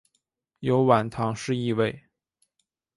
[0.61, 2.05] 有晚唐诗意味。